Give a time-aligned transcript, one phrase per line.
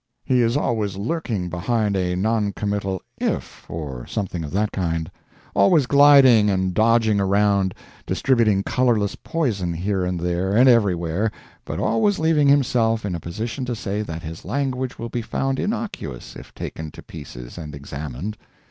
[0.23, 5.11] He is always lurking behind a non committal "if" or something of that kind;
[5.55, 7.75] always gliding and dodging around,
[8.07, 11.31] distributing colorless poison here and there and everywhere,
[11.65, 15.59] but always leaving himself in a position to say that his language will be found
[15.59, 18.37] innocuous if taken to pieces and examined.